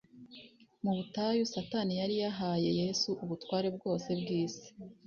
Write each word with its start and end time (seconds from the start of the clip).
Mu 0.83 0.91
butayu 0.97 1.41
Satani 1.53 1.93
yari 2.01 2.15
yahaye 2.23 2.69
Yesu 2.81 3.09
ubutware 3.23 3.67
bwose 3.77 4.09
bw'isi 4.19 4.67